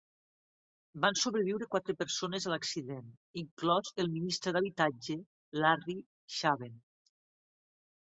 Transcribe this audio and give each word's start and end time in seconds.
Van 1.03 1.17
sobreviure 1.23 1.67
quatre 1.75 1.95
persones 1.99 2.49
a 2.49 2.51
l"accident, 2.53 3.13
inclòs 3.43 3.95
el 4.07 4.11
ministre 4.17 4.57
d"habitatge, 4.59 5.21
Larry 5.63 6.01
Shaben. 6.41 6.79